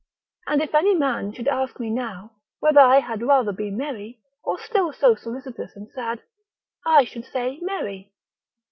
And 0.47 0.63
if 0.63 0.73
any 0.73 0.95
man 0.95 1.31
should 1.31 1.47
ask 1.47 1.79
me 1.79 1.91
now, 1.91 2.31
whether 2.59 2.79
I 2.79 3.01
had 3.01 3.21
rather 3.21 3.51
be 3.51 3.69
merry, 3.69 4.19
or 4.43 4.57
still 4.57 4.91
so 4.91 5.13
solicitous 5.13 5.75
and 5.75 5.91
sad, 5.93 6.23
I 6.83 7.03
should 7.05 7.23
say, 7.25 7.59
merry. 7.61 8.11